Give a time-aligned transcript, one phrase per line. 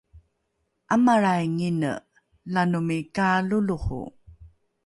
[0.93, 1.91] ’amalraingine
[2.53, 4.01] lanomi kaaloloho